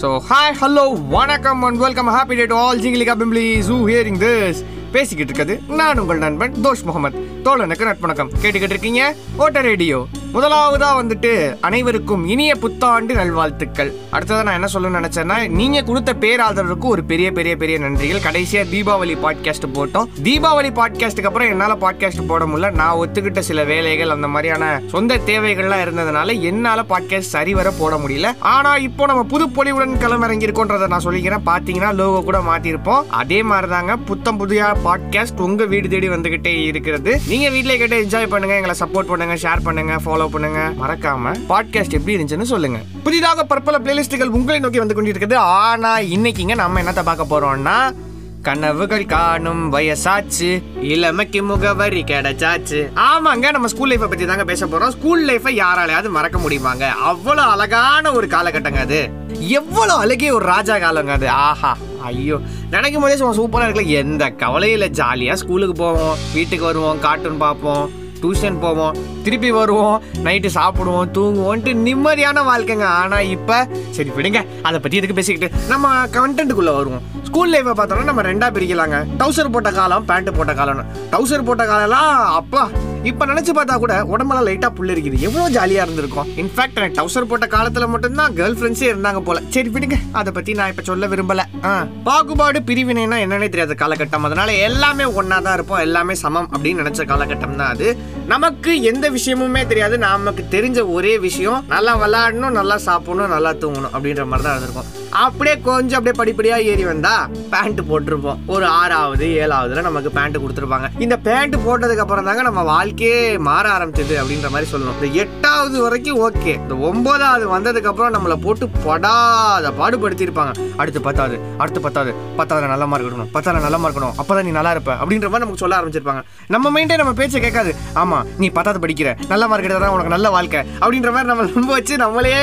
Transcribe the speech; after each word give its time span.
So 0.00 0.08
hi 0.28 0.54
hello 0.60 0.84
வணக்கம் 1.08 1.62
and 1.62 1.78
welcome 1.78 2.08
happy 2.08 2.34
day 2.34 2.44
to 2.46 2.54
all 2.54 2.78
ஜிங்கிலிகா 2.78 3.14
பிம்பிளிஸ் 3.22 3.66
who 3.66 3.78
hearing 3.88 4.18
this 4.18 4.60
பேசிக்கிட்டு 4.92 5.32
இருக்குது 5.32 5.74
நான் 5.80 5.98
உங்கள் 5.98 6.18
நண்பன் 6.18 6.54
தோஷ் 6.64 6.84
முகமது. 6.84 7.18
தோழனுக்கு 7.44 7.88
நட்பணக்கம். 7.90 8.30
கேட்டுக்கிட்டு 8.42 8.74
இருக்கீங்க 8.74 9.14
ஓட்ட 9.36 9.60
ரேடியோ. 9.60 10.06
முதலாவதா 10.34 10.88
வந்துட்டு 10.98 11.56
அனைவருக்கும் 11.60 12.28
இனிய 12.28 12.54
புத்தாண்டு 12.54 13.14
நல்வாழ்த்துக்கள். 13.14 13.94
அடுத்ததான் 14.12 14.42
நான் 14.42 14.62
என்ன 14.62 14.68
சொல்லணும்னு 14.74 15.02
நினைச்சேன்னா 15.02 15.48
நீங்க 15.48 15.82
கொடுத்த 15.82 16.12
பேராதரவுக்கு 16.20 16.84
ஒரு 16.84 17.04
பெரிய 17.04 17.32
பெரிய 17.32 17.56
பெரிய 17.56 17.78
நன்றிகள். 17.78 18.24
கடைசியா 18.28 18.62
தீபாவளி 18.74 19.16
பாட்காஸ்ட் 19.24 19.66
போட்டோம். 19.74 20.06
தீபாவளி 20.22 20.70
பாட்காஸ்ட்டுக்கு 20.78 21.24
அப்புறம் 21.24 21.48
என்னால 21.48 21.74
பாட்காஸ்ட் 21.74 22.26
போட 22.26 22.44
முடியல. 22.44 22.70
நான் 22.70 22.96
ஒத்துக்கிட்ட 22.96 23.38
சில 23.38 23.64
வேலைகள் 23.64 24.10
அந்த 24.10 24.28
மாதிரியான 24.28 24.80
சொந்த 24.86 25.18
தேவைகள்லாம் 25.26 25.84
இருந்ததுனால 25.86 26.40
என்னால 26.40 26.84
பாட்காஸ்ட் 26.88 27.32
சரிவர 27.36 27.70
போட 27.70 27.96
முடியல. 27.96 28.36
ஆனா 28.38 28.76
இப்போ 28.76 29.06
நம்ம 29.06 29.22
புது 29.22 29.46
பொலிவுடன் 29.46 29.98
களமிறங்கி 30.04 30.46
இருக்கோன்றதை 30.48 30.86
நான் 30.86 31.04
சொல்லிக்கிறேன். 31.04 31.46
பாத்தீங்கன்னா 31.46 31.94
லோகோ 31.94 32.20
கூட 32.20 32.38
மாத்திருப்போம் 32.38 33.02
அதே 33.08 33.42
மாதிரி 33.42 33.68
தாங்க 33.68 33.96
புத்தம் 33.96 34.36
புதிய 34.36 34.76
பாட்காஸ்ட் 34.84 35.40
உங்க 35.40 35.64
வீடு 35.64 35.88
தேடி 35.88 36.08
வந்துகிட்டே 36.08 36.54
இருக்கிறது. 36.64 37.20
நீங்க 37.30 37.48
வீட்டிலே 37.48 37.76
கேட்டு 37.76 38.04
என்ஜாய் 38.04 38.26
பண்ணுங்க 38.26 38.54
எங்களை 38.54 38.74
சப்போர்ட் 38.78 39.10
பண்ணுங்க 39.10 39.34
ஷேர் 39.34 39.60
பண்ணுங்க 39.62 39.96
ஃபாலோ 39.96 40.28
பண்ணுங்க. 40.28 40.72
மறக்காம 40.82 41.34
பாட்காஸ்ட் 41.48 41.96
எப்படி 41.96 42.16
இருந்துச்சுன்னு 42.16 42.42
சொல்லுங்க. 42.42 42.78
புதிதாக 43.02 43.44
பற்பல 43.44 43.78
பிளேலிஸ்டுகள் 43.78 44.34
உங்களை 44.38 44.60
நோக்கி 44.60 44.78
வந்து 44.78 45.02
கொண்டிருக்குது. 45.02 45.34
ஆனா 45.34 45.98
இன்னைக்குங்க 45.98 46.54
நம்ம 46.54 46.82
என்னத்தை 46.82 47.02
பார்க்க 47.02 47.40
போறோம்னா 47.40 47.94
கனவுகள் 48.42 49.06
காணும் 49.06 49.72
வயசாச்சு 49.72 50.62
இளமைக்கு 50.80 51.42
முகவரி 51.42 52.02
கிடைச்சாச்சு. 52.02 52.80
ஆமாங்க 52.94 53.50
நம்ம 53.50 53.66
ஸ்கூல் 53.66 53.90
லைஃப்பை 53.90 54.08
பத்தி 54.08 54.26
தாங்க 54.26 54.44
பேச 54.44 54.66
போறோம். 54.66 54.88
ஸ்கூல் 54.88 55.28
லைஃபை 55.28 55.62
யாராலையாவது 55.62 56.08
மறக்க 56.08 56.38
முடியுமாங்க? 56.38 56.88
அவ்வளவு 56.88 57.50
அழகான 57.50 58.12
ஒரு 58.12 58.26
காலகட்டங்க 58.26 58.78
அது. 58.78 59.10
எவ்வளவு 59.38 60.00
அழகிய 60.00 60.34
ஒரு 60.34 60.44
ராஜா 60.44 60.76
காலங்க 60.76 61.08
அது. 61.08 61.30
ஆஹா. 61.30 61.76
ஐயோ. 62.00 62.38
நினைக்கும் 62.70 63.02
போதே 63.02 63.16
சும்மா 63.16 63.34
சூப்பராக 63.34 63.68
இருக்குல்ல. 63.68 63.86
எந்த 63.86 64.30
கவலையும் 64.30 64.78
இல்லை. 64.78 64.94
ஜாலியாக 64.94 65.38
ஸ்கூலுக்கு 65.38 65.74
போவோம் 65.74 66.16
வீட்டுக்கு 66.34 66.64
வருவோம் 66.64 67.00
கார்ட்டூன் 67.00 67.36
பார்ப்போம் 67.36 67.90
டியூஷன் 68.20 68.60
போவோம். 68.60 68.96
திருப்பி 69.26 69.50
வருவோம் 69.58 69.96
நைட்டு 70.26 70.50
சாப்பிடுவோம் 70.58 71.10
தூங்குவோன்ட்டு 71.16 71.72
நிம்மதியான 71.86 72.44
வாழ்க்கைங்க. 72.50 72.86
ஆனால் 73.00 73.30
இப்போ 73.36 73.58
சரி 73.96 74.10
விடுங்க 74.18 74.42
அதை 74.68 74.76
பற்றி 74.84 75.00
எதுக்கு 75.00 75.18
பேசிக்கிட்டு 75.20 75.50
நம்ம 75.72 75.94
கண்டென்ட்டுக்குள்ளே 76.18 76.74
வருவோம். 76.80 77.04
ஸ்கூல் 77.28 77.52
லைஃப்பை 77.54 77.74
பார்த்தோம்னா 77.78 78.10
நம்ம 78.10 78.22
ரெண்டாக 78.30 78.50
பிரிக்கலாங்க. 78.54 78.96
டவுசர் 79.20 79.52
போட்ட 79.56 79.70
காலம் 79.80 80.06
பேண்ட்டு 80.08 80.36
போட்ட 80.38 80.52
காலம்னு. 80.60 80.86
டவுசர் 81.12 81.48
போட்ட 81.48 81.64
காலம்லாம் 81.72 82.14
அப்பா 82.38 82.62
இப்போ 83.10 83.24
நினச்சி 83.28 83.52
பார்த்தா 83.56 83.74
கூட 83.82 83.94
உடம்பெல்லாம் 84.12 84.46
லைட்டாக 84.46 84.72
புள்ள 84.78 84.90
இருக்குது 84.94 85.20
எவ்வளோ 85.26 85.44
ஜாலியாக 85.54 85.84
இருந்திருக்கும். 85.86 86.26
இன்ஃபேக்ட் 86.42 86.78
எனக்கு 86.80 86.98
டவுசர் 86.98 87.28
போட்ட 87.30 87.46
காலத்தில் 87.54 87.92
மட்டும்தான் 87.92 88.34
கேர்ள் 88.38 88.56
ஃப்ரெண்ட்ஸே 88.58 88.88
இருந்தாங்க 88.90 89.20
போல. 89.28 89.38
சரி 89.54 89.70
விடுங்க 89.74 89.96
அதை 90.20 90.30
பற்றி 90.38 90.54
நான் 90.58 90.70
இப்போ 90.72 90.84
சொல்ல 90.88 91.06
விரும்பலை. 91.12 91.44
ஆ 91.68 91.70
பாகுபாடு 92.08 92.60
பிரிவினைனா 92.70 93.18
என்னன்னே 93.24 93.48
தெரியாத 93.54 93.76
காலகட்டம். 93.82 94.26
அதனால 94.28 94.56
எல்லாமே 94.68 95.06
ஒன்றா 95.20 95.38
தான் 95.46 95.56
இருப்போம் 95.58 95.82
எல்லாமே 95.86 96.16
சமம் 96.24 96.50
அப்படின்னு 96.52 96.82
நினச்ச 96.82 97.06
காலகட்டம் 97.12 97.56
தான் 97.62 97.72
அது. 97.76 97.88
நமக்கு 98.32 98.74
எந்த 98.92 99.08
விஷயமுமே 99.16 99.66
தெரியாது. 99.66 99.98
நமக்கு 99.98 100.44
தெரிஞ்ச 100.56 100.78
ஒரே 100.96 101.18
விஷயம் 101.26 101.64
நல்லா 101.74 101.92
விளையாடணும் 102.04 102.56
நல்லா 102.60 102.78
சாப்பிடணும் 102.88 103.34
நல்லா 103.36 103.52
தூங்கணும் 103.64 103.94
அப்படின்ற 103.96 104.24
மாதிரி 104.30 104.46
தான் 104.46 104.56
இருந்திருக்கும். 104.56 104.88
அப்படியே 105.24 105.54
கொஞ்சம் 105.68 105.98
அப்படியே 105.98 106.16
படிப்படியாக 106.18 106.66
ஏறி 106.70 106.84
வந்தா 106.84 107.12
பேண்ட் 107.52 107.80
போட்டிருப்போம். 107.90 108.40
ஒரு 108.54 108.66
ஆறாவது 108.80 109.26
ஏழாவதுல 109.42 109.82
நமக்கு 109.86 110.10
பேண்ட் 110.18 110.38
கொடுத்துருப்பாங்க. 110.38 110.88
இந்த 111.04 111.16
பேண்ட் 111.26 111.56
போட்டதுக்கு 111.66 112.04
அப்புறம் 112.04 112.28
தாங்க 112.28 112.42
நம்ம 112.48 112.62
வாழ்க்கையே 112.62 113.38
மாற 113.48 113.66
ஆரம்பிச்சது 113.76 114.14
அப்படின்ற 114.22 114.48
மாதிரி 114.54 114.70
சொல்லணும். 114.72 114.98
இந்த 115.00 115.20
எட்டாவது 115.22 115.78
வரைக்கும் 115.82 116.20
ஓகே 116.26 116.52
இந்த 116.64 116.76
ஒன்பதாவது 116.88 117.46
வந்ததுக்கு 117.54 117.90
அப்புறம் 117.92 118.14
நம்மளை 118.16 118.36
போட்டு 118.44 118.68
படாத 118.86 119.72
பாடுபடுத்தியிருப்பாங்க. 119.80 120.52
அடுத்து 120.76 121.00
பத்தாவது 121.08 121.38
அடுத்து 121.58 121.80
பத்தாவது. 121.86 122.14
பத்தாவது 122.36 122.72
நல்ல 122.74 122.86
மார்க் 122.86 123.06
எடுக்கணும். 123.08 123.32
பத்தாவது 123.36 123.64
நல்ல 123.66 123.78
மார்க் 123.78 123.98
எடுக்கணும். 123.98 124.18
அப்பதான் 124.20 124.46
நீ 124.48 124.54
நல்லா 124.58 124.70
இருப்ப 124.76 124.92
அப்படின்ற 125.02 125.28
மாதிரி 125.32 125.44
நமக்கு 125.44 125.62
சொல்ல 125.64 125.80
ஆரம்பிச்சிருப்பாங்க. 125.80 126.22
நம்ம 126.54 126.66
மைண்டே 126.76 126.96
நம்ம 127.02 127.12
பேச்சை 127.12 127.40
கேட்காது. 127.40 127.72
ஆமா 128.02 128.20
நீ 128.38 128.48
பத்தாவது 128.48 128.84
படிக்க 128.86 128.99
படிக்கிறேன் 129.00 129.30
நல்ல 129.32 129.44
மார்க் 129.50 129.68
எடுத்தா 129.68 129.92
உனக்கு 129.96 130.14
நல்ல 130.14 130.30
வாழ்க்கை. 130.36 130.60
அப்படின்ற 130.82 131.10
மாதிரி 131.14 131.30
நம்ம 131.30 131.46
ரொம்ப 131.58 131.72
வச்சு 131.76 131.94
நம்மளே 132.04 132.34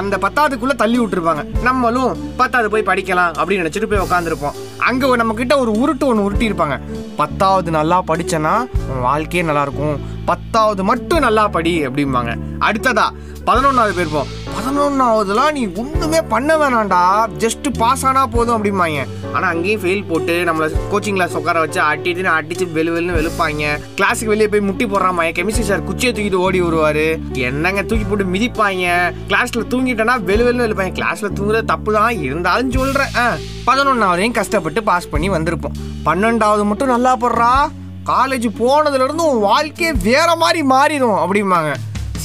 அந்த 0.00 0.14
பத்தாவதுக்குள்ள 0.24 0.74
தள்ளி 0.82 0.98
விட்டுருப்பாங்க. 1.00 1.42
நம்மளும் 1.68 2.12
பத்தாவது 2.40 2.72
போய் 2.74 2.88
படிக்கலாம் 2.90 3.32
அப்படின்னு 3.38 3.62
நினைச்சிட்டு 3.62 3.90
போய் 3.92 4.04
உட்காந்துருப்போம் 4.06 4.58
அங்க 4.88 5.16
நம்ம 5.22 5.34
கிட்ட 5.40 5.54
ஒரு 5.62 5.72
உருட்டு 5.82 6.04
ஒன்று 6.10 6.26
உருட்டி 6.28 6.48
இருப்பாங்க 6.50 6.76
பத்தாவது 7.20 7.70
நல்லா 7.78 7.98
படிச்சேன்னா 8.10 8.54
உன் 8.90 9.04
வாழ்க்கையே 9.08 9.42
நல்லா 9.48 9.64
இருக்கும் 9.66 9.98
பத்தாவது 10.30 10.82
மட்டும் 10.90 11.24
நல்லா 11.26 11.44
படி 11.56 11.72
அப்படிம்பாங்க. 11.86 12.32
அடுத்ததா 12.68 13.06
பதினொன்றாவது 13.46 13.94
போயிருப்போம். 13.96 14.28
பதினொன்றாவதுலாம் 14.56 15.54
நீ 15.56 15.62
ஒன்றுமே 15.82 16.20
பண்ண 16.32 16.50
வேணாண்டா 16.60 17.00
ஜஸ்ட்டு 17.42 17.70
பாஸ் 17.80 18.04
ஆனால் 18.08 18.30
போதும் 18.34 18.56
அப்படிம்பாங்க. 18.56 19.02
ஆனால் 19.34 19.56
அங்கேயும் 19.56 19.80
ஃபெயில் 19.82 20.06
போட்டு 20.06 20.44
நம்மளை 20.44 20.72
கோச்சிங் 20.92 21.12
கிளாஸ் 21.12 21.36
உட்கார 21.36 21.58
வச்சு 21.60 21.80
அட்டிட்டு 21.80 22.22
அடிச்சு 22.22 22.72
வெளு 22.72 22.90
வெளுன்னு 22.92 23.16
வெளுப்பாங்க. 23.18 23.78
கிளாஸுக்கு 23.96 24.24
வெளியே 24.24 24.48
போய் 24.48 24.60
முட்டி 24.60 24.86
போடுறாமா 24.86 25.32
கெமிஸ்ட்ரி 25.32 25.60
சார் 25.60 25.84
குச்சியை 25.84 26.14
தூக்கிட்டு 26.14 26.34
ஓடி 26.34 26.62
வருவாரு. 26.62 27.20
என்னங்க 27.34 27.82
தூக்கி 27.82 28.04
போட்டு 28.04 28.24
மிதிப்பாங்க? 28.24 29.12
கிளாஸில் 29.28 29.68
தூங்கிட்டேன்னா 29.70 30.24
வெளு 30.24 30.44
வெளுன்னு 30.44 30.66
வெளுப்பாங்க. 30.66 30.92
கிளாஸில் 30.92 31.32
தூங்குறது 31.34 31.64
தப்பு 31.64 31.92
தான் 31.92 32.18
இருந்தாலும் 32.18 32.70
சொல்கிறேன் 32.70 33.08
ஆ, 33.16 33.36
பதினொன்னாவதையும் 33.66 34.32
கஷ்டப்பட்டு 34.32 34.82
பாஸ் 34.82 35.08
பண்ணி 35.08 35.30
வந்திருப்போம். 35.30 35.76
பன்னெண்டாவது 36.04 36.64
மட்டும் 36.64 36.88
நல்லா 36.88 37.16
போடுறா. 37.16 37.70
காலேஜ் 38.06 38.48
போனதுலேருந்து 38.58 39.22
உன் 39.22 39.40
வாழ்க்கையே 39.40 39.92
வேற 39.92 40.36
மாதிரி 40.36 40.62
மாறிடும் 40.62 41.18
அப்படிம்பாங்க. 41.18 41.74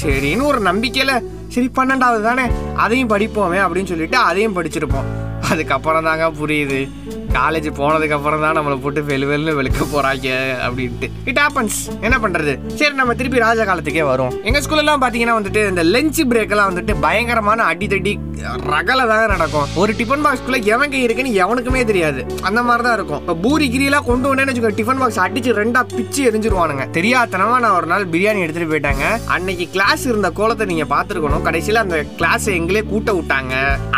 சரின்னு 0.04 0.44
ஒரு 0.44 0.60
நம்பிக்கையில 0.60 1.24
சரி 1.48 1.72
பன்னெண்டாவது 1.76 2.22
தானே 2.22 2.52
அதையும் 2.76 3.10
படிப்போமே 3.10 3.60
அப்படின்னு 3.60 3.86
சொல்லிட்டு 3.86 4.18
அதையும் 4.18 4.56
படிச்சிருப்போம். 4.56 5.27
அதுக்கப்புறம் 5.52 6.04
தாங்க 6.04 6.26
புரியுது. 6.42 6.80
காலேஜ் 7.38 7.70
போனதுக்கு 7.80 8.18
அப்புறம் 8.18 8.44
தான் 8.48 8.58
நம்மளை 8.60 8.78
போட்டு 8.84 9.04
வெளு 9.12 9.26
வெளுன்னு 9.32 9.58
வெளுக்க 9.60 9.88
போறாங்க 9.96 10.28
அப்படின்ட்டு. 10.66 11.10
இட் 11.32 11.42
ஹேப்பன்ஸ் 11.44 11.80
என்ன 12.06 12.16
பண்றது? 12.26 12.56
சரி 12.82 12.94
நம்ம 13.02 13.16
திருப்பி 13.22 13.46
ராஜா 13.48 13.66
காலத்துக்கே 13.72 14.06
வரும் 14.12 14.36
எங்க 14.50 14.62
ஸ்கூல்லலாம் 14.66 14.86
எல்லாம் 14.88 15.02
பாத்தீங்கன்னா 15.04 15.38
வந்துட்டு 15.38 15.62
இந்த 15.72 15.84
லஞ்ச் 15.94 16.20
பிரேக் 16.32 16.54
எல்லாம் 16.54 16.70
வந்துட்டு 16.70 16.94
பயங்கரமான 17.06 17.64
அடிதடி 17.72 18.14
ரகல 18.74 19.02
தாங்க 19.10 19.26
நடக்கும். 19.32 19.70
ஒரு 19.82 19.92
டிஃபன் 20.00 20.24
பாக்ஸ்க்குள்ளே 20.26 20.60
எவன் 20.74 20.92
கை 20.92 21.02
இருக்குன்னு 21.06 21.32
எவனுக்குமே 21.44 21.82
தெரியாது. 21.90 22.20
அந்த 22.48 22.60
மாதிரி 22.68 22.84
தான் 22.86 22.96
இருக்கும். 22.98 23.22
இப்போ 23.24 23.36
பூரி 23.46 23.66
கிரியெல்லாம் 23.74 24.06
கொண்டு 24.10 24.30
வந்தேன்னு 24.30 24.52
வச்சுக்கோ 24.52 24.72
டிஃபன் 24.80 25.02
பாக்ஸ் 25.02 25.20
அடிச்சு 25.26 25.52
ரெண்டா 25.60 25.82
பிச்சு 25.96 26.22
எரிஞ்சிருவானுங்க. 26.30 26.86
தெரியாதனமா 26.98 27.56
நான் 27.64 27.76
ஒரு 27.80 27.88
நாள் 27.92 28.06
பிரியாணி 28.14 28.44
எடுத்துட்டு 28.46 28.70
போயிட்டாங்க. 28.74 29.06
அன்னைக்கு 29.36 29.66
கிளாஸ் 29.76 30.04
இருந்த 30.12 30.30
கோலத்தை 30.40 30.68
நீங்க 30.72 30.86
பாத்துருக்கணும் 30.94 31.46
கடைசியில 31.48 31.84
அந்த 31.86 32.00
கிளாஸ் 32.20 32.48
எங்களே 32.58 32.84
கூட்ட 32.92 33.14
விட்டாங்க. 33.20 33.54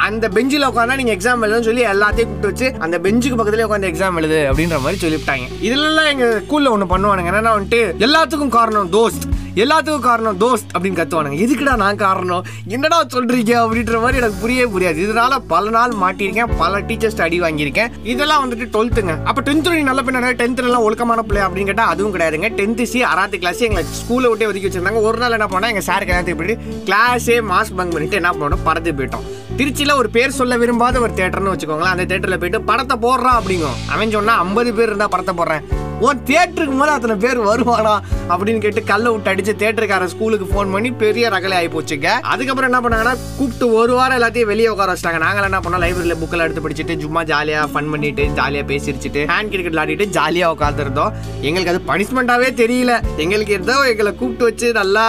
அந்த 0.07 0.25
பெஞ்சில் 0.37 0.67
உட்காந்தா 0.69 0.99
நீங்க 1.01 1.15
எக்ஸாம் 1.17 1.43
எழுதுன்னு 1.47 1.69
சொல்லி 1.69 1.85
எல்லாத்தையும் 1.93 2.31
கூப்பிட்டு 2.31 2.51
வச்சு 2.51 2.69
அந்த 2.87 2.99
பெஞ்ச் 3.07 3.18
பெஞ்சுக்கு 3.19 3.39
பக்கத்துலேயே 3.39 3.67
உட்காந்து 3.69 3.87
எக்ஸாம் 3.91 4.17
எழுது 4.19 4.37
அப்படின்ற 4.49 4.75
மாதிரி 4.83 4.97
சொல்லிவிட்டாங்க. 5.01 5.45
இதுலலாம் 5.67 6.09
எங்கள் 6.11 6.43
ஸ்கூலில் 6.43 6.69
ஒன்று 6.73 6.85
பண்ணுவானுங்க. 6.91 7.31
என்னன்னா 7.31 7.51
வந்துட்டு 7.57 7.79
எல்லாத்துக்கும் 8.05 8.53
காரணம் 8.57 8.91
தோஸ்த். 8.93 9.25
எல்லாத்துக்கும் 9.55 10.05
காரணம் 10.05 10.37
தோஸ்த் 10.39 10.69
அப்படின்னு 10.77 10.99
கத்துவானுங்க. 10.99 11.37
எதுக்குடா 11.45 11.75
நான் 11.75 11.99
காரணம்? 12.03 12.45
என்னடா 12.67 13.03
சொல்றீங்க 13.13 13.53
அப்படின்ற 13.63 13.97
மாதிரி 14.03 14.19
எனக்கு 14.21 14.37
புரியவே 14.43 14.69
புரியாது. 14.75 14.99
இதனால 15.05 15.39
பல 15.47 15.69
நாள் 15.69 15.95
மாட்டியிருக்கேன். 16.03 16.51
பல 16.57 16.79
டீச்சர்ஸ் 16.79 17.21
அடி 17.21 17.41
வாங்கியிருக்கேன். 17.41 17.91
இதெல்லாம் 18.03 18.43
வந்துட்டு 18.43 18.69
டுவெல்த்துங்க 18.75 19.15
அப்போ 19.23 19.41
டென்த்து 19.41 19.75
நீ 19.75 19.81
நல்ல 19.89 20.01
பின்ன 20.01 20.33
டென்த்துலலாம் 20.43 20.85
ஒழுக்கமான 20.87 21.21
பிள்ளை 21.21 21.45
அப்படின்னு 21.47 21.69
கேட்டால் 21.71 21.93
அதுவும் 21.95 22.15
கிடையாதுங்க. 22.15 22.51
டென்த்து 22.61 22.83
சி 22.93 23.03
அறாத்து 23.03 23.43
கிளாஸ் 23.43 23.65
எங்களை 23.67 23.85
ஸ்கூலில் 23.99 24.29
விட்டே 24.29 24.45
ஒதுக்கி 24.45 24.67
வச்சிருந்தாங்க. 24.67 25.01
ஒரு 25.01 25.17
நாள் 25.17 25.37
என்ன 25.39 25.49
பண்ணால் 25.51 25.73
எங்கள் 25.73 25.87
சாருக்கு 25.91 26.15
என்ன 26.15 26.35
இப்படி 26.37 26.55
கிளாஸே 26.89 27.37
மாஸ் 27.51 27.75
பங்க் 27.75 27.95
பண்ணிட்டு 27.97 28.21
என்ன 28.21 28.31
பண்ணோம் 28.39 28.65
பறந்து 28.69 28.91
போயிட்டோம். 28.91 29.27
திருச்சியில் 29.59 29.97
ஒரு 29.99 30.09
பேர் 30.15 30.35
சொல்ல 30.37 30.53
விரும்பாத 30.59 30.99
ஒரு 31.05 31.13
தேட்டர்னு 31.17 31.51
வச்சுக்கோங்களேன். 31.53 31.93
அந்த 31.95 32.03
தேட்டரில் 32.09 32.39
போயிட்டு 32.41 32.59
படத்தை 32.67 32.95
போடுறான் 33.05 33.37
அப்படிங்கும் 33.39 33.79
அவன் 33.93 34.13
சொன்னால் 34.15 34.41
ஐம்பது 34.43 34.69
பேர் 34.77 34.89
இருந்தால் 34.91 35.11
படத்தை 35.13 35.33
போடுறேன். 35.39 35.63
உன் 36.05 36.21
தேட்டருக்கு 36.29 36.75
மேலே 36.81 36.91
அத்தனை 36.97 37.15
பேர் 37.23 37.39
வருவானா 37.47 37.95
அப்படின்னு 38.33 38.61
கேட்டு 38.65 38.81
கல்லை 38.91 39.09
விட்டு 39.13 39.31
அடிச்சு 39.31 39.53
தேட்டருக்காரன் 39.63 40.11
ஸ்கூலுக்கு 40.13 40.45
ஃபோன் 40.51 40.71
பண்ணி 40.75 40.89
பெரிய 41.01 41.25
ரகலை 41.33 41.55
ஆகி 41.59 41.69
போச்சுங்க. 41.73 42.07
அதுக்கப்புறம் 42.33 42.69
என்ன 42.69 42.79
பண்ணாங்கன்னா 42.85 43.15
கூப்பிட்டு 43.39 43.67
ஒரு 43.79 43.93
வாரம் 43.97 44.17
எல்லாத்தையும் 44.19 44.51
வெளியே 44.51 44.69
உட்கார 44.73 44.93
வச்சிட்டாங்க. 44.93 45.21
நாங்கள் 45.25 45.47
என்ன 45.49 45.59
பண்ணோம் 45.65 45.83
லைப்ரரியில் 45.85 46.19
புக்கில் 46.21 46.45
எடுத்து 46.45 46.63
படிச்சுட்டு 46.67 46.97
சும்மா 47.05 47.23
ஜாலியாக 47.33 47.67
ஃபன் 47.73 47.91
பண்ணிட்டு 47.95 48.25
ஜாலியாக 48.39 48.67
பேசிருச்சுட்டு 48.71 49.23
ஹேண்ட் 49.33 49.51
கிரிக்கெட் 49.55 49.75
விளையாடிட்டு 49.75 50.07
ஜாலியாக 50.19 50.55
உட்காந்துருந்தோம் 50.57 51.13
எங்களுக்கு 51.49 51.73
அது 51.75 51.83
பனிஷ்மெண்ட்டாகவே 51.91 52.51
தெரியல. 52.63 52.95
எங்களுக்கு 53.25 53.59
ஏதோ 53.61 53.77
எங்களை 53.93 54.13
கூப்பிட்டு 54.21 54.49
வச்சு 54.49 54.69
நல்லா 54.81 55.05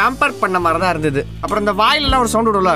பேம்பர் 0.00 0.40
பண்ண 0.44 0.58
மாதிரி 0.66 0.82
தான் 0.84 0.94
இருந்தது. 0.96 1.22
அப்புறம் 1.42 1.64
இந்த 1.66 1.76
வாயிலெல்லாம் 1.84 2.24
ஒரு 2.26 2.32
சவுண்ட் 2.36 2.52
விடும்ல. 2.52 2.74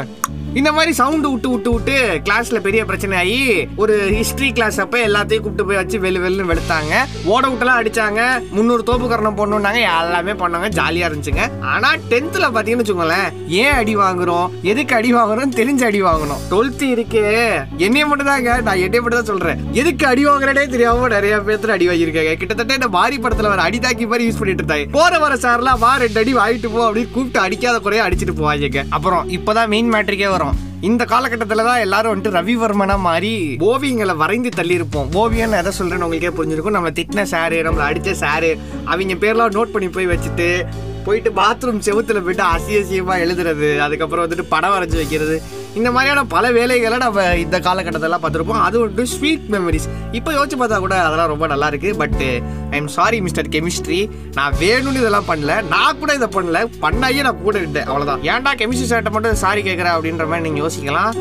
இந்த 0.54 0.72
மாதிரி 0.72 0.92
சவுண்டு 0.92 1.30
விட்டு 1.30 1.48
விட்டு 1.48 1.72
விட்டு 1.72 2.20
கிளாஸ்ல 2.24 2.58
பெரிய 2.58 2.84
பிரச்சனை 2.84 3.18
ஆகி 3.18 3.68
ஒரு 3.76 4.10
ஹிஸ்டரி 4.10 4.52
கிளாஸ் 4.52 4.80
அப்ப 4.80 4.98
எல்லாத்தையும் 4.98 5.40
கூப்பிட்டு 5.40 5.66
போய் 5.66 5.76
வச்சு 5.76 6.00
வெளி 6.00 6.18
வெளில 6.18 6.46
வெளுத்தாங்க. 6.50 6.94
ஓட 7.24 7.48
விட்டெல்லாம் 7.48 7.80
அடிச்சாங்க. 7.80 8.50
முந்நூறு 8.50 8.82
தோப்பு 8.82 9.08
கரணம் 9.08 9.36
போடணுன்னாங்க 9.36 9.80
எல்லாமே 10.00 10.32
பண்ணாங்க. 10.32 10.68
ஜாலியா 10.68 11.08
இருந்துச்சுங்க. 11.08 11.60
ஆனா 11.60 11.94
டென்த்ல 12.10 12.46
பாத்தீங்கன்னு 12.54 12.84
வச்சுக்கோங்களேன் 12.84 13.48
ஏன் 13.48 13.72
அடி 13.72 13.96
வாங்குறோம்? 13.96 14.48
எதுக்கு 14.62 14.94
அடி 14.94 15.14
வாங்குறோம் 15.14 15.52
தெரிஞ்சு 15.56 15.84
அடி 15.84 16.02
வாங்கணும். 16.02 16.40
டுவெல்த் 16.50 16.84
இருக்கே. 16.94 17.24
என்னைய 17.76 18.06
மட்டும் 18.06 18.26
தாங்க 18.26 18.60
நான் 18.60 18.74
என்னைய 18.74 19.02
மட்டும் 19.02 19.24
தான் 19.24 19.38
சொல்றேன். 19.38 19.60
எதுக்கு 19.72 20.06
அடி 20.06 20.26
வாங்குறேனே 20.26 20.68
தெரியாம 20.68 21.08
நிறைய 21.08 21.36
பேர்த்துல 21.36 21.68
அடி 21.68 21.88
வாங்கியிருக்காங்க. 21.88 22.34
கிட்டத்தட்ட 22.34 22.74
இந்த 22.74 22.86
வாரி 22.86 23.16
படத்துல 23.16 23.52
வர 23.52 23.62
அடி 23.62 23.78
தாக்கி 23.78 24.06
மாதிரி 24.06 24.30
யூஸ் 24.30 24.38
பண்ணிட்டு 24.38 24.64
இருந்தாங்க. 24.64 24.88
போற 24.90 25.18
வர 25.18 25.34
சார்லாம் 25.34 25.78
வா 25.78 25.96
ரெண்டு 25.96 26.20
அடி 26.20 26.34
வாங்கிட்டு 26.34 26.72
போ 26.72 26.90
அப்படின்னு 26.90 27.10
கூப்பிட்டு 27.10 27.38
அடிக்காத 27.38 27.78
குறைய 27.78 28.04
அடிச்சிட்டு 28.04 28.36
போவாங்க 28.40 28.84
அப்புறம் 28.90 29.30
இப்பதான் 29.30 29.68
மெயின் 29.68 29.92
மேட்ரிக்கே 29.92 30.36
வரும். 30.38 30.58
இந்த 30.88 31.02
காலகட்டத்தில் 31.12 31.69
தான் 31.69 31.85
எல்லாரும் 31.85 32.12
வந்துட்டு 32.12 32.37
ரவிவர்மனா 32.38 32.96
மாறி 33.06 33.32
ஓவியங்களை 33.69 34.14
வரைந்து 34.23 34.50
தள்ளியிருப்போம். 34.58 35.08
ஓவியம்னு 35.23 35.61
எதை 35.62 35.73
சொல்கிறேன்னு 35.79 36.06
உங்களுக்கே 36.08 36.32
புரிஞ்சிருக்கும். 36.38 36.76
நம்மளை 36.76 36.93
திட்டின 36.99 37.25
சாரு 37.32 37.56
நம்மளை 37.67 37.87
அடித்த 37.88 38.14
சாரு 38.25 38.50
அவங்க 38.93 39.17
பேர்லாம் 39.25 39.56
நோட் 39.56 39.75
பண்ணி 39.75 39.88
போய் 39.96 40.12
வச்சுட்டு 40.12 40.49
போயிட்டு 41.06 41.31
பாத்ரூம் 41.40 41.85
செவுத்தில் 41.87 42.25
போயிட்டு 42.26 42.44
அசிய 42.55 42.81
அசியமாக 42.82 43.23
எழுதுறது 43.25 43.69
அதுக்கப்புறம் 43.85 44.25
வந்துட்டு 44.25 44.44
படம் 44.55 44.75
வரைஞ்சி 44.75 44.99
வைக்கிறது 45.00 45.37
இந்த 45.74 45.90
மாதிரியான 45.90 46.24
பல 46.24 46.52
வேலைகளை 46.52 46.98
நம்ம 46.98 47.34
இந்த 47.34 47.60
காலகட்டத்திலாம் 47.60 48.22
பார்த்துருப்போம். 48.22 48.60
அது 48.60 48.86
வந்துட்டு 48.86 49.02
ஸ்வீட் 49.02 49.46
மெமரிஸ் 49.50 49.88
இப்போ 50.12 50.32
யோசிச்சு 50.32 50.58
பார்த்தா 50.60 50.78
கூட 50.78 51.02
அதெல்லாம் 51.02 51.28
ரொம்ப 51.28 51.46
நல்லா 51.46 51.66
இருக்கு. 51.66 51.96
But 51.96 52.20
I 52.70 52.76
am 52.78 52.88
sorry 52.88 53.20
mister 53.20 53.48
chemistry 53.48 54.10
நான் 54.34 54.54
வேணும்னு 54.60 55.02
இதெல்லாம் 55.02 55.28
பண்ணல. 55.28 55.62
நான் 55.74 55.98
கூட 55.98 56.14
இதை 56.14 56.28
பண்ணல. 56.34 56.66
பண்ணாயே 56.80 57.22
நான் 57.22 57.42
கூட 57.42 57.58
விட்டேன். 57.58 57.88
அவ்வளோதான் 57.88 58.24
ஏன்டா 58.32 58.54
கெமிஸ்ட்ரி 58.62 58.88
சார்ட்ட 58.92 59.10
மட்டும் 59.10 59.34
சாரி 59.34 59.62
கேட்குறேன் 59.62 59.96
அப்படின்ற 59.96 60.26
மாதிரி 60.26 60.50
நீங்கள் 60.50 60.64
யோசிக்கலாம். 60.64 61.12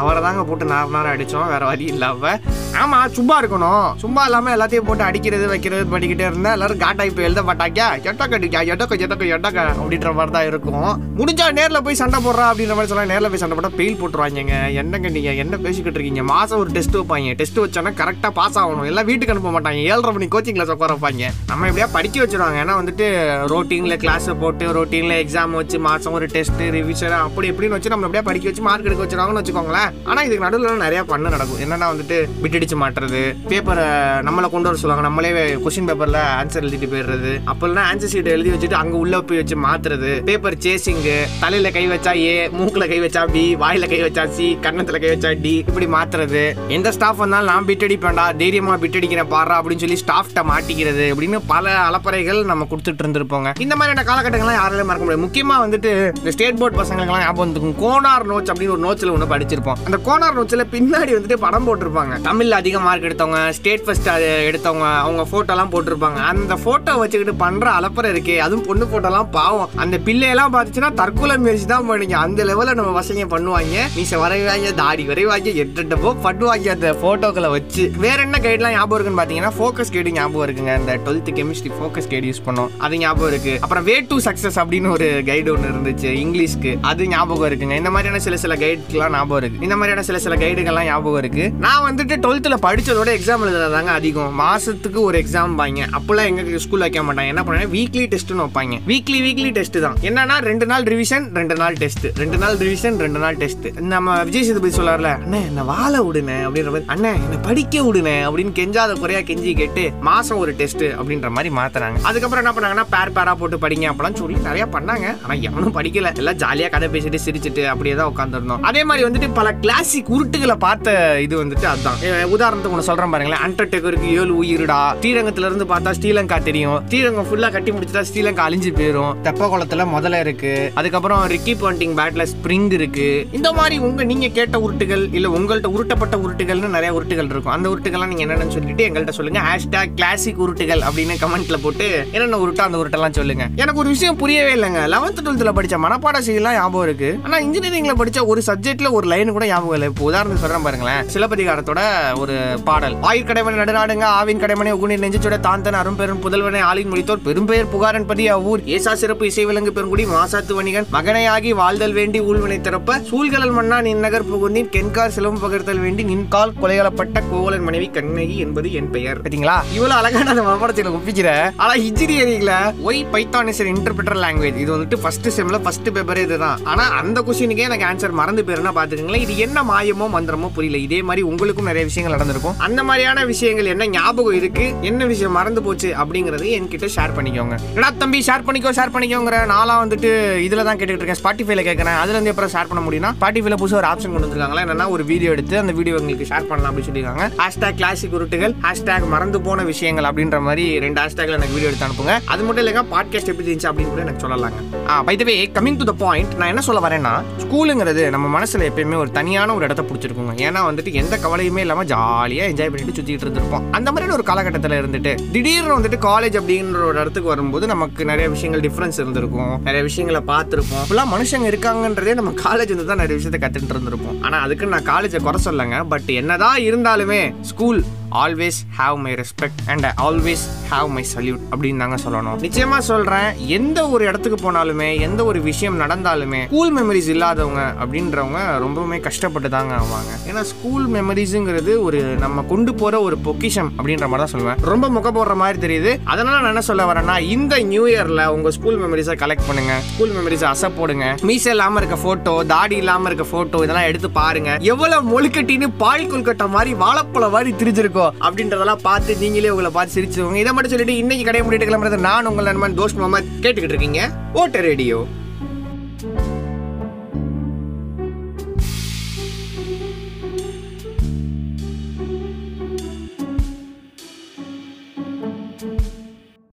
அவரை 0.00 0.20
தாங்க 0.26 0.42
போட்டு 0.48 0.66
நார் 0.72 0.92
நார் 0.96 1.12
அடித்தோம் 1.14 1.50
வேறு 1.54 1.66
வழி 1.70 1.86
இல்லாமல் 1.94 2.38
ஆமாம் 2.82 3.12
சும்மா 3.16 3.34
இருக்கணும். 3.40 3.84
சும்மா 4.02 4.22
இல்லாமல் 4.28 4.54
எல்லாத்தையும் 4.54 4.86
போட்டு 4.86 5.04
அடிக்கிறது 5.08 5.44
வைக்கிறது 5.50 5.82
பண்ணிக்கிட்டே 5.92 6.24
இருந்தால் 6.28 6.54
எல்லாரும் 6.56 6.80
காட்டாய் 6.84 7.12
போய் 7.16 7.26
எழுத 7.28 7.42
மாட்டாங்க. 7.48 7.82
எட்டக்க 8.10 8.38
அடிக்கா 8.38 8.60
எட்டக்க 8.72 8.98
எட்டக்க 9.04 9.28
எட்டக்க 9.36 9.60
அப்படின்ற 9.82 10.12
மாதிரி 10.18 10.32
தான் 10.36 10.48
இருக்கும். 10.50 10.88
முடிஞ்சால் 11.18 11.54
நேரில் 11.58 11.82
போய் 11.86 11.98
சண்டை 12.00 12.18
போடுறா 12.24 12.46
அப்படின்ற 12.52 12.74
மாதிரி 12.78 12.90
சொல்லலாம் 12.92 13.12
நேரில் 13.12 13.30
போய் 13.32 13.42
சண்டை 13.42 13.56
போட்டால் 13.58 13.76
பெயில் 13.80 13.98
போட்டுருவாங்க 14.00 14.56
என்னங்க 14.82 15.10
நீங்கள் 15.16 15.38
என்ன 15.42 15.60
பேசிக்கிட்டு 15.66 15.98
இருக்கீங்க? 15.98 16.24
மாதம் 16.32 16.60
ஒரு 16.62 16.72
டெஸ்ட் 16.78 16.98
வைப்பாங்க. 16.98 17.36
டெஸ்ட் 17.42 17.60
வச்சோன்னா 17.64 17.92
கரெக்டாக 18.00 18.32
பாஸ் 18.40 18.58
ஆகணும். 18.62 18.88
எல்லாம் 18.92 19.08
வீட்டுக்கு 19.10 19.34
அனுப்ப 19.34 19.52
மாட்டாங்க. 19.56 19.80
ஏழரை 19.92 20.12
மணி 20.16 20.28
கோச்சிங் 20.34 20.58
கிளாஸ் 20.58 20.74
உட்கார 20.76 20.96
வைப்பாங்க. 20.96 21.30
நம்ம 21.52 21.70
எப்படியா 21.70 21.88
படிக்க 21.98 22.24
வச்சிருவாங்க. 22.24 22.58
ஏன்னா 22.64 22.76
வந்துட்டு 22.80 23.06
ரோட்டீனில் 23.54 24.00
கிளாஸ் 24.04 24.28
போட்டு 24.42 24.72
ரோட்டீனில் 24.78 25.18
எக்ஸாம் 25.22 25.56
வச்சு 25.60 25.80
மாதம் 25.88 26.16
ஒரு 26.20 26.28
டெஸ்ட் 26.36 26.62
ரிவிஷன் 26.78 27.16
அப்படி 27.26 27.48
இப்படின்னு 27.54 27.76
வச்சு 27.78 27.94
நம்ம 27.94 28.08
எப்படியா 28.10 28.26
படிக்க 28.30 28.50
வச்சு 28.50 28.66
மார்க் 28.68 28.90
எடுக்க 28.90 29.04
வச்சுருவாங்கன்னு 29.06 29.42
வச்சுக்கோங்களேன். 29.42 29.83
ஆனா 30.04 30.20
இதுக்கு 30.22 30.44
நடுவில் 30.44 30.82
நிறைய 30.84 31.04
பண்ண 31.12 31.28
நடக்கும். 31.28 31.60
என்னன்னா 31.64 31.86
வந்துட்டு 31.92 32.16
விட்டடிச்சு 32.42 32.76
மாட்டுறது. 32.82 33.22
பேப்பரை 33.50 33.86
நம்மளை 34.28 34.48
கொண்டு 34.54 34.68
வர 34.68 34.80
சொல்லுவாங்க. 34.82 35.06
நம்மளே 35.08 35.30
கொஸ்டின் 35.64 35.88
பேப்பர்ல 35.90 36.20
ஆன்சர் 36.40 36.64
எழுதிட்டு 36.64 36.90
போயிடுறது. 36.94 37.32
அப்போல்லாம் 37.52 37.88
ஆன்சர் 37.90 38.12
ஷீட் 38.14 38.32
எழுதி 38.36 38.50
வச்சுட்டு 38.54 38.80
அங்க 38.82 38.96
உள்ள 38.96 39.20
போய் 39.20 39.40
வச்சு 39.42 39.56
மாத்துறது. 39.66 40.12
பேப்பர் 40.30 40.58
சேசிங்கு 40.66 41.16
தலையில 41.40 41.70
கை 41.70 41.84
வச்சா 41.88 42.14
ஏ 42.16 42.48
மூக்கில் 42.58 42.88
கை 42.92 43.00
வச்சா 43.00 43.24
பி 43.34 43.44
வாயில 43.62 43.88
கை 43.92 44.00
வச்சா 44.04 44.24
சி 44.36 44.46
கன்னத்துல 44.62 45.00
கை 45.04 45.10
வச்சா 45.14 45.30
டி 45.42 45.54
இப்படி 45.68 45.86
மாத்துறது. 45.96 46.42
எந்த 46.68 46.92
ஸ்டாஃப் 46.92 47.22
வந்தாலும் 47.22 47.50
நான் 47.52 47.64
பிட் 47.64 47.86
அடிப்பேன்டா 47.86 48.36
தைரியமா 48.36 48.76
பிட் 48.76 48.98
அடிக்கிறேன் 49.00 49.30
பாடுறா 49.34 49.56
அப்படின்னு 49.60 49.82
சொல்லி 49.84 49.98
ஸ்டாஃப்ட்ட 50.04 50.42
மாட்டிக்கிறது 50.50 51.06
அப்படின்னு 51.14 51.40
பல 51.46 51.74
அலப்பறைகள் 51.88 52.40
நம்ம 52.44 52.66
கொடுத்துட்டு 52.70 53.02
இருந்திருப்போங்க. 53.04 53.50
இந்த 53.64 53.76
மாதிரியான 53.76 54.06
காலகட்டங்கள்லாம் 54.10 54.58
யாராலையும் 54.60 54.90
மறக்க 54.90 55.04
முடியாது. 55.04 55.26
முக்கியமா 55.26 55.56
வந்துட்டு 55.64 55.92
இந்த 56.18 56.30
ஸ்டேட் 56.30 56.58
போர்ட் 56.58 56.78
பசங்களுக்கெல்லாம் 56.80 57.24
ஞாபகம் 57.26 57.44
வந்துருக்கும். 57.44 57.76
கோனார் 57.84 58.26
நோட்ஸ் 58.32 58.52
அப்படின்னு 58.52 58.74
ஒரு 58.76 58.84
நோட்ஸில் 58.86 59.12
ஒன்று 59.14 59.30
படிச்சிருப்போம் 59.32 59.63
அந்த 59.72 59.98
கோனார் 60.06 60.36
நோட்ஸ்ல 60.36 60.64
பின்னாடி 60.72 61.12
வந்துட்டு 61.16 61.36
படம் 61.44 61.66
போட்டிருப்பாங்க. 61.66 62.14
தமிழ்ல 62.28 62.50
அதிக 62.50 62.78
மார்க் 62.80 63.06
எடுத்தவங்க 63.08 63.50
ஸ்டேட் 63.50 63.84
ஃபர்ஸ்ட் 63.84 64.08
எடுத்தவங்க 64.48 64.88
அவங்க 65.04 65.22
போட்டோலாம் 65.32 65.72
போட்டிருப்பாங்க. 65.74 66.20
அந்த 66.32 66.54
போட்டோ 66.54 66.94
வச்சுக்கிட்டு 66.94 67.34
பண்ற 67.34 67.70
அலப்பறை 67.70 68.10
இருக்கே 68.14 68.36
அதுவும் 68.36 68.66
பொண்ணு 68.66 68.84
போட்டோலாம் 68.84 69.30
பாவம். 69.30 69.68
அந்த 69.76 69.98
பிள்ளையெல்லாம் 69.98 70.52
பார்த்துச்சுன்னா 70.54 70.94
தற்கொலை 70.94 71.38
முயற்சி 71.38 71.66
தான் 71.66 71.86
பண்ணுங்க. 71.86 72.16
அந்த 72.18 72.44
லெவலில் 72.44 72.78
நம்ம 72.80 72.90
வசங்க 72.90 73.26
பண்ணுவாங்க. 73.36 73.76
மீச 73.96 74.18
வரைவாங்க 74.24 74.74
தாடி 74.74 75.06
வரைவாங்க 75.06 75.50
எட்டப்போ 75.64 76.12
பண்ணுவாங்க 76.26 76.68
அந்த 76.76 76.96
போட்டோக்களை 77.02 77.50
வச்சு. 77.50 77.92
வேற 77.96 78.22
என்ன 78.22 78.38
கைட்லாம் 78.42 78.74
ஞாபகம் 78.76 78.96
இருக்குன்னு 78.98 79.20
பார்த்தீங்கன்னா 79.22 79.52
ஃபோக்கஸ் 79.58 79.92
கைடு 79.92 80.12
ஞாபகம் 80.12 80.46
இருக்குங்க. 80.48 80.78
இந்த 80.80 80.96
twelfth 81.04 81.32
chemistry 81.38 81.72
focus 81.78 82.10
guide 82.10 82.26
use 82.30 82.44
பண்ணோம். 82.46 82.70
அது 82.78 82.98
ஞாபகம் 82.98 83.28
இருக்கு. 83.28 83.58
அப்புறம் 83.60 83.84
வே 83.84 84.00
டு 84.00 84.18
சக்சஸ் 84.18 84.60
அப்படின்னு 84.64 84.90
ஒரு 84.90 85.22
கைடு 85.26 85.52
ஒன்று 85.52 85.72
இருந்துச்சு 85.74 86.10
இங்கிலீஷ்க்கு 86.24 86.78
அது 86.80 87.08
ஞாபகம் 87.08 87.50
இருக்குங்க. 87.50 87.76
இந்த 87.76 87.90
மாதிரியான 87.90 88.20
சில 88.20 88.36
சில 88.36 88.54
கைட்லாம் 88.54 89.16
ஞாபகம் 89.18 89.36
இருக்கு. 89.36 89.53
இந்த 89.64 89.74
மாதிரியான 89.76 90.02
சில 90.08 90.18
சில 90.24 90.34
கைடுகள்லாம் 90.42 90.88
ஞாபகம் 90.90 91.20
இருக்கு. 91.22 91.44
நான் 91.64 91.84
வந்துட்டு 91.86 92.14
டுவெல்த்தில் 92.24 92.56
படிச்சதோட 92.66 93.10
எக்ஸாம் 93.18 93.44
எழுதுறதாங்க 93.46 93.92
அதிகம். 93.98 94.32
மாசத்துக்கு 94.42 95.00
ஒரு 95.08 95.16
எக்ஸாம் 95.22 95.54
வாங்க. 95.60 95.88
அப்பெல்லாம் 95.98 96.28
எங்க 96.30 96.62
ஸ்கூல் 96.64 96.84
வைக்க 96.84 97.02
மாட்டாங்க. 97.08 97.32
என்ன 97.34 97.42
பண்ணாங்க 97.46 97.68
வீக்லி 97.76 98.04
டெஸ்ட்னு 98.12 98.44
வைப்பாங்க. 98.44 98.78
வீக்லி 98.90 99.18
வீக்லி 99.26 99.50
டெஸ்ட் 99.58 99.78
தான். 99.86 99.96
என்னன்னா 100.08 100.36
ரெண்டு 100.48 100.66
நாள் 100.72 100.84
ரிவிஷன் 100.92 101.26
ரெண்டு 101.40 101.56
நாள் 101.62 101.76
டெஸ்ட் 101.82 102.06
ரெண்டு 102.22 102.38
நாள் 102.42 102.56
ரிவிஷன் 102.64 102.98
ரெண்டு 103.04 103.22
நாள் 103.24 103.38
டெஸ்ட் 103.42 103.66
நம்ம 103.92 104.16
விஜய் 104.28 104.46
சேதுபதி 104.48 104.74
சொல்லார்ல 104.78 105.12
அண்ணே 105.24 105.40
என்ன 105.50 105.64
வாழ 105.72 105.94
விடுனே 106.08 106.38
அப்படின்ற 106.46 106.72
மாதிரி 106.74 106.90
அண்ணே 106.94 107.12
என்ன 107.24 107.40
படிக்க 107.48 107.82
விடுனே 107.86 108.16
அப்படின்னு 108.28 108.54
கெஞ்சாத 108.58 108.98
குறையா 109.02 109.20
கெஞ்சி 109.30 109.54
கேட்டு 109.60 109.84
மாசம் 110.08 110.40
ஒரு 110.44 110.54
டெஸ்ட் 110.60 110.84
அப்படின்ற 110.98 111.30
மாதிரி 111.36 111.52
மாத்துறாங்க. 111.60 111.98
அதுக்கப்புறம் 112.10 112.42
என்ன 112.44 112.54
பண்ணாங்கன்னா 112.56 112.86
பேர் 112.94 113.14
பேரா 113.18 113.34
போட்டு 113.42 113.62
படிங்க 113.64 113.88
அப்படிலாம் 113.92 114.20
சொல்லி 114.22 114.38
நிறைய 114.48 114.66
பண்ணாங்க. 114.76 115.06
ஆனா 115.24 115.36
எவனும் 115.48 115.76
படிக்கல. 115.78 116.12
எல்லாம் 116.22 116.40
ஜாலியா 116.44 116.68
கதை 116.74 116.88
பேசிட்டு 116.94 117.24
சிரிச்சிட்டு 117.26 117.64
அப்படியே 117.72 117.94
தான் 118.00 118.12
உட்காந்துருந்தோம் 118.12 118.62
அதே 118.70 118.84
மாதிரி 118.90 119.06
வந்துட்டு 119.08 119.30
பல 119.44 119.56
கிளாசிக் 119.56 120.10
உருட்டுகளை 120.10 120.54
பார்த்த 120.54 121.20
இது 121.20 121.44
வந்துட்டு 121.44 121.64
அதுதான் 121.64 121.96
உதாரணத்துக்கு 122.04 122.70
ஒன்று 122.70 122.82
சொல்றேன் 122.82 123.10
பாருங்களேன். 123.10 123.42
அண்டர்டேக்கருக்கு 123.46 124.08
ஏழு 124.08 124.42
உயிருடா. 124.42 124.78
ஸ்ரீரங்கத்துல 125.00 125.46
இருந்து 125.48 125.64
பார்த்தா 125.64 125.92
ஸ்ரீலங்கா 126.00 126.42
தெரியும். 126.42 126.82
ஸ்ரீரங்கம் 126.88 127.26
ஃபுல்லா 127.30 127.50
கட்டி 127.52 127.70
முடிச்சுட்டா 127.70 128.04
ஸ்ரீலங்கா 128.10 128.42
அழிஞ்சு 128.46 128.70
போயிரும். 128.78 129.12
தெப்ப 129.22 129.48
குளத்துல 129.52 129.86
முதல்ல 129.96 130.20
இருக்கு. 130.20 130.70
அதுக்கப்புறம் 130.74 131.28
ரிக்கி 131.28 131.54
பாண்டிங் 131.54 131.94
பேட்ல 131.98 132.26
ஸ்ப்ரிங் 132.32 132.72
இருக்கு. 132.72 133.26
இந்த 133.32 133.52
மாதிரி 133.52 133.78
உங்க 133.78 134.04
நீங்க 134.04 134.28
கேட்ட 134.28 134.58
உருட்டுகள் 134.58 135.04
இல்ல 135.12 135.28
உங்கள்ட்ட 135.28 135.68
உருட்டப்பட்ட 135.76 136.18
உருட்டுகள்னு 136.24 136.72
நிறைய 136.76 136.94
உருட்டுகள் 137.00 137.30
இருக்கும். 137.34 137.54
அந்த 137.56 137.68
உருட்டுகள்லாம் 137.74 138.14
நீங்க 138.14 138.34
என்னன்னு 138.34 138.54
சொல்லிட்டு 138.56 138.88
எங்கள்கிட்ட 138.88 139.10
சொல்லுங்க. 139.10 139.42
ஹேஷ்டாக் 139.48 139.94
கிளாசிக் 139.94 140.42
உருட்டுகள் 140.42 140.82
அப்படின்னு 140.88 141.14
கமெண்ட்ல 141.26 141.56
போட்டு 141.62 142.08
என்னென்ன 142.12 142.36
உருட்டோ 142.36 142.64
அந்த 142.68 142.78
உருட்டெல்லாம் 142.78 143.18
சொல்லுங்க. 143.20 143.48
எனக்கு 143.56 143.80
ஒரு 143.80 143.88
விஷயம் 143.88 144.16
புரியவே 144.16 144.54
இல்லைங்க. 144.54 144.82
லெவன்த் 144.94 145.22
டுவெல்த்ல 145.24 145.54
படிச்ச 145.60 145.82
மனப்பாட 145.86 146.18
செய்யலாம் 146.18 146.52
ஞாபகம் 146.52 146.88
இருக்கு. 146.88 147.18
ஆனா 147.22 147.38
இன்ஜினியரிங்ல 147.40 147.94
படிச்ச 148.02 148.26
ஒரு 148.26 148.42
சப்ஜெக்ட்ல 148.46 148.90
ஒரு 148.90 149.06
லைன் 149.06 149.32
கூட 149.36 149.46
ஞாபகம் 149.52 149.76
இல்லை. 149.78 149.88
இப்போ 149.92 150.04
உதாரணத்துக்கு 150.10 150.44
சொல்கிறேன் 150.44 150.66
பாருங்களேன். 150.68 151.02
சிலப்பதிகாரத்தோட 151.14 151.82
ஒரு 152.22 152.36
பாடல். 152.70 152.96
ஆயுர் 153.10 153.32
நடுநாடுங்க 153.60 154.06
ஆவின் 154.18 154.40
கடைமணி 154.42 154.70
உகுனி 154.76 154.94
நெஞ்சுச்சோட 155.02 155.36
தாந்தன் 155.46 155.78
அரும்பெரும் 155.80 156.20
புதல்வனை 156.24 156.60
ஆளின் 156.70 156.90
முடித்தோர் 156.92 157.22
பெரும்பெயர் 157.26 157.70
புகாரன் 157.74 158.06
பதி 158.10 158.24
அவ்வூர். 158.34 158.62
ஏசா 158.74 158.92
சிறப்பு 159.02 159.24
இசை 159.30 159.44
விலங்கு 159.48 159.72
பெருங்குடி 159.76 160.04
மாசாத்து 160.12 160.54
வணிகன் 160.58 160.88
மகனையாகி 160.96 161.50
வாழ்தல் 161.60 161.94
வேண்டி 161.98 162.18
ஊழ்வினை 162.28 162.58
திறப்ப 162.66 162.98
சூழ்கலல் 163.10 163.54
மன்னா 163.58 163.78
நின் 163.86 164.02
நகர் 164.04 164.26
புகுந்தின் 164.30 164.70
கென்கார் 164.76 165.14
சிலம்பு 165.16 165.42
பகிர்த்தல் 165.44 165.82
வேண்டி 165.84 166.04
நின்கால் 166.10 166.54
கொலைகளப்பட்ட 166.62 167.22
கோவலன் 167.30 167.66
மனைவி 167.68 167.88
கண்ணகி 167.96 168.36
என்பது 168.44 168.70
என் 168.80 168.90
பெயர். 168.96 169.20
பார்த்தீங்களா 169.22 169.56
இவ்வளவு 169.76 169.98
அழகான 170.00 170.30
அந்த 170.34 170.44
மனப்படத்தில் 170.48 170.92
ஒப்பிக்கிற 170.96 171.30
ஆனா 171.62 171.74
இன்ஜினியரிங்ல 171.88 172.54
why 172.88 173.02
Python 173.14 173.50
is 173.52 173.62
interpreter 173.74 174.20
language 174.24 174.60
இது 174.64 174.70
வந்துட்டு 174.76 175.00
ஃபர்ஸ்ட் 175.04 175.28
செம்ல 175.38 175.60
ஃபர்ஸ்ட் 175.66 175.90
பேப்பரே 175.98 176.24
இதுதான். 176.28 176.58
ஆனா 176.72 176.86
அந்த 177.00 177.18
கொஸ்டினுக்கே 177.28 177.68
எனக்கு 177.70 177.88
ஆன்சர் 177.90 178.18
மறந்து 178.20 178.44
போயிருன்னா 178.48 178.74
பாத்துக்கங்களேன். 178.80 179.23
இது 179.24 179.34
என்ன 179.44 179.58
மாயமோ 179.68 180.06
மந்திரமோ 180.14 180.48
புரியல. 180.56 180.78
இதே 180.86 180.98
மாதிரி 181.08 181.22
உங்களுக்கும் 181.28 181.68
நிறைய 181.70 181.84
விஷயங்கள் 181.90 182.14
நடந்திருக்கும். 182.16 182.56
அந்த 182.66 182.80
மாதிரியான 182.88 183.24
விஷயங்கள் 183.30 183.68
என்ன 183.72 183.84
ஞாபகம் 183.94 184.36
இருக்கு? 184.40 184.64
என்ன 184.88 185.06
விஷயம் 185.12 185.36
மறந்து 185.38 185.60
போச்சு? 185.66 185.88
அப்படிங்கறது 186.00 186.46
என்கிட்ட 186.56 186.88
ஷேர் 186.96 187.14
பண்ணிக்கோங்க. 187.18 187.56
என்னடா 187.74 187.90
தம்பி 188.02 188.18
ஷேர் 188.26 188.44
பண்ணிக்கோ 188.46 188.72
ஷேர் 188.78 188.92
பண்ணிக்கோங்கிற. 188.94 189.38
நாளாக 189.52 189.78
வந்துட்டு 189.84 190.10
இதுல 190.46 190.64
தான் 190.68 190.78
கேட்டுட்டு 190.80 191.02
இருக்கேன். 191.02 191.20
ஸ்பாட்டிஃபைல 191.22 191.64
கேட்கறேன். 191.68 191.98
அதுல 192.02 192.16
இருந்து 192.16 192.34
எப்பறம் 192.34 192.52
ஷேர் 192.56 192.70
பண்ண 192.72 192.82
முடியும்னா 192.86 193.12
ஸ்பாட்டிஃபைல 193.18 193.58
புதுசாக 193.62 193.80
ஒரு 193.82 193.88
ஆப்ஷன் 193.92 194.14
கொண்டு 194.14 194.26
வந்திருக்காங்களா? 194.26 194.64
என்னன்னா 194.66 194.88
ஒரு 194.96 195.06
வீடியோ 195.12 195.30
எடுத்து 195.36 195.58
அந்த 195.62 195.74
வீடியோ 195.78 195.94
உங்களுக்கு 196.00 196.28
ஷேர் 196.32 196.48
பண்ணலாம் 196.50 196.70
அப்படின்னு 196.72 196.88
சொல்லியிருக்காங்க. 196.90 197.26
ஹேஷ்டாக் 197.42 197.78
கிளாசிக் 197.80 198.16
உருட்டுகள் 198.18 198.54
ஹேஷ்டாக் 198.66 199.08
மறந்து 199.14 199.40
போன 199.48 199.64
விஷயங்கள் 199.72 200.08
அப்படின்ற 200.10 200.40
மாதிரி 200.48 200.66
ரெண்டு 200.86 201.00
ஹேஷ்டாக்ல 201.04 201.38
எனக்கு 201.40 201.56
வீடியோ 201.56 201.70
எடுத்து 201.72 201.88
அனுப்புங்க. 201.88 202.14
அது 202.34 202.42
மட்டும் 202.48 202.64
இல்லைங்க 202.64 202.84
பாட்காஸ்ட் 202.94 203.32
எப்படி 203.34 203.48
இருந்துச்சு 203.48 203.70
அப்படின்னு 203.72 203.94
கூட 203.94 204.04
எனக்கு 204.06 204.24
சொல்லலாங்க. 204.26 204.60
By 205.08 205.16
the 205.22 205.24
way 205.30 205.36
coming 205.58 205.80
to 205.80 205.88
the 205.92 205.96
point 206.04 206.32
நான் 206.40 206.52
என்ன 206.54 206.64
சொல்ல 206.68 206.80
வரேன்னா 206.88 207.14
ஸ்கூலுங்கிறது 207.44 208.02
நம்ம 208.16 208.26
மனசுல 208.38 208.70
எப்பயுமே 208.70 208.96
ஒரு 209.04 209.10
தனியான 209.18 209.54
ஒரு 209.56 209.64
இடத்த 209.68 209.82
பிடிச்சிருக்குங்க. 209.88 210.34
ஏன்னா 210.46 210.60
வந்துட்டு 210.68 210.92
எந்த 211.02 211.14
கவலையுமே 211.24 211.62
இல்லாமல் 211.64 211.88
ஜாலியாக 211.92 212.50
என்ஜாய் 212.52 212.70
பண்ணிட்டு 212.72 212.96
சுற்றிட்டு 212.98 213.26
இருந்திருப்போம். 213.26 213.66
அந்த 213.78 213.88
மாதிரியான 213.90 214.16
ஒரு 214.18 214.26
காலகட்டத்தில் 214.30 214.76
இருந்துட்டு 214.80 215.12
திடீர்னு 215.34 215.76
வந்துட்டு 215.78 216.00
காலேஜ் 216.08 216.38
அப்படின்ற 216.40 216.82
ஒரு 216.90 216.98
இடத்துக்கு 217.02 217.32
வரும்போது 217.32 217.64
நமக்கு 217.72 218.04
நிறைய 218.12 218.28
விஷயங்கள் 218.34 218.64
டிஃப்ரென்ஸ் 218.66 219.00
இருந்திருக்கும். 219.02 219.54
நிறைய 219.68 219.82
விஷயங்களை 219.90 220.22
பார்த்துருப்போம். 220.32 220.84
இப்பெல்லாம் 220.86 221.12
மனுஷங்க 221.14 221.48
இருக்காங்கன்றதே 221.52 222.14
நம்ம 222.20 222.32
காலேஜ் 222.46 222.74
வந்து 222.74 222.90
தான் 222.92 223.02
நிறைய 223.04 223.16
விஷயத்தை 223.20 223.40
கற்றுட்டு 223.44 223.74
இருந்திருப்போம். 223.76 224.18
ஆனால் 224.26 224.44
அதுக்கு 224.46 224.72
நான் 224.76 224.88
காலேஜை 224.92 225.20
குறை 225.28 225.40
சொல்லங்க 225.48 225.78
பட் 225.94 226.10
என்னதான் 226.20 226.58
இருந்தாலுமே 226.68 227.20
school 227.52 227.80
always 228.22 228.58
have 228.78 228.96
my 229.04 229.12
respect 229.20 229.60
and 229.72 229.86
always 230.06 230.42
have 230.72 230.88
my 230.96 231.02
salute 231.14 231.44
அப்படின்னு 231.52 231.80
தாங்க 231.82 231.96
சொல்லணும். 232.04 232.36
நிச்சயமா 232.44 232.78
சொல்றேன். 232.88 233.28
எந்த 233.56 233.78
ஒரு 233.94 234.02
இடத்துக்கு 234.08 234.38
போனாலுமே 234.44 234.88
எந்த 235.06 235.20
ஒரு 235.30 235.40
விஷயம் 235.48 235.78
நடந்தாலுமே 235.80 236.40
ஸ்கூல் 236.50 236.72
மெமரிஸ் 236.76 237.08
இல்லாதவங்க 237.14 237.62
அப்படின்றவங்க 237.84 238.40
ரொம்பவுமே 238.64 238.98
கஷ்டப்பட்டு 239.06 239.48
தாங்க 239.56 239.74
ஆவாங்க. 239.80 240.12
ஏன்னா 240.30 240.42
ஸ்கூல் 240.52 240.84
மெமரிஸுங்கிறது 240.96 241.72
ஒரு 241.86 242.00
நம்ம 242.24 242.44
கொண்டு 242.52 242.74
போற 242.82 243.00
ஒரு 243.08 243.18
பொக்கிஷம் 243.26 243.72
அப்படின்ற 243.78 244.08
மாதிரி 244.12 244.22
தான் 244.24 244.32
சொல்லுவேன். 244.34 244.62
ரொம்ப 244.72 244.88
முக 244.96 245.12
போடுற 245.16 245.36
மாதிரி 245.42 245.58
தெரியுது. 245.66 245.94
அதனால 246.14 246.36
நான் 246.40 246.52
என்ன 246.54 246.64
சொல்ல 246.70 246.86
வரேன்னா 246.92 247.16
இந்த 247.34 247.58
நியூ 247.72 247.86
இயர்ல 247.94 248.26
உங்க 248.36 248.50
ஸ்கூல் 248.58 248.80
மெமரிஸை 248.84 249.16
கலெக்ட் 249.24 249.46
பண்ணுங்க. 249.48 249.74
ஸ்கூல் 249.90 250.14
மெமரிஸை 250.18 250.48
அசை 250.52 250.70
போடுங்க. 250.78 251.08
மீச 251.30 251.46
இல்லாம 251.56 251.78
இருக்க 251.82 251.96
போட்டோ 252.06 252.36
தாடி 252.54 252.76
இல்லாம 252.84 253.12
இருக்க 253.12 253.26
போட்டோ 253.34 253.62
இதெல்லாம் 253.66 253.90
எடுத்து 253.90 254.10
பாருங்க. 254.20 254.52
எவ்வளவு 254.72 255.04
மொழுக்கட்டின்னு 255.12 255.70
பால் 255.84 256.10
கொல்கட்டை 256.14 256.48
மாதிரி 256.56 256.72
வாழைப்பழம் 256.84 257.36
மாதிரி 257.36 257.52
திரிஞ்சிருக்கோம். 257.60 258.02
அப்படின்றதெல்லாம் 258.20 258.82
பார்த்து 258.82 259.16
நீங்களே 259.16 259.50
உங்களை 259.50 259.70
பார்த்து 259.70 260.02
சிரிச்சுக்கோங்க 260.02 260.34
இதை 260.34 260.52
மட்டும் 260.52 260.70
சொல்லிட்டு 260.70 260.96
இன்னைக்கு 260.96 261.24
கடையை 261.24 261.50
முடிட்டு 261.50 261.66
கிளம்புறது 261.66 261.98
நான் 261.98 262.26
உங்கள் 262.26 262.44
நண்பன் 262.44 262.78
தோஷ் 262.78 262.96
மாமா 262.96 263.18
கேட்டுக்கிட்டு 263.18 263.74
இருக்கீங்க. 263.74 264.10
ஓட்டர் 264.34 264.62
ரேடியோ. 264.62 265.06